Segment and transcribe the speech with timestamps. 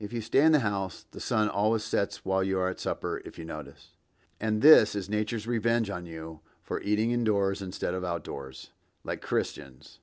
[0.00, 3.20] (If you stay in the house the sun always sets while you are at supper,
[3.26, 3.90] if you notice;
[4.40, 8.70] and this is nature's revenge on you for eating indoors instead of out of doors,
[9.04, 9.98] like Christians.)